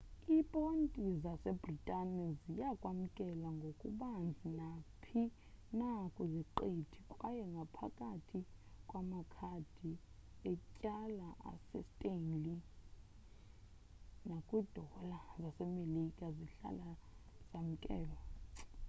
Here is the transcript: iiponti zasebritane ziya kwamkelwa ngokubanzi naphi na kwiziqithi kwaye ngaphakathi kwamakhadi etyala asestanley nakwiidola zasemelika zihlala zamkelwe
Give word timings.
iiponti 0.33 1.01
zasebritane 1.23 2.25
ziya 2.41 2.69
kwamkelwa 2.81 3.49
ngokubanzi 3.57 4.47
naphi 4.59 5.21
na 5.79 5.91
kwiziqithi 6.15 6.99
kwaye 7.11 7.43
ngaphakathi 7.53 8.39
kwamakhadi 8.89 9.91
etyala 10.51 11.29
asestanley 11.51 12.57
nakwiidola 14.29 15.19
zasemelika 15.41 16.25
zihlala 16.37 16.89
zamkelwe 17.49 18.19